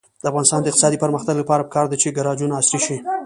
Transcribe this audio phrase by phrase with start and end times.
[0.23, 2.97] د افغانستان د اقتصادي پرمختګ لپاره پکار ده چې ګراجونه عصري شي.